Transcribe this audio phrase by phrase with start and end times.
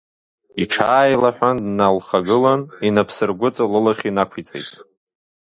[0.61, 4.69] Иҽааилаҳәан дналхагылан, инапсаргәыҵа лылахь инақәиҵеит.